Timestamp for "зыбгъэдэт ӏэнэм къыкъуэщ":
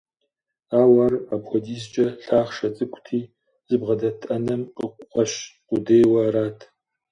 3.67-5.31